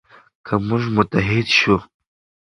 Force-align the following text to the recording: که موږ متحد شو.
که 0.45 0.53
موږ 0.67 0.83
متحد 0.95 1.47
شو. 1.57 1.75